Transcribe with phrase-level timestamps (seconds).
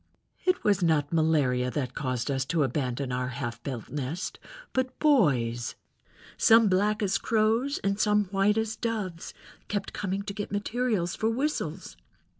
[0.45, 4.39] "It was not malaria that caused us to abandon our half built nest,
[4.73, 5.75] but boys,
[6.37, 9.35] some black as crows and some white as doves,
[9.67, 11.97] kept coming to get materials for whistles.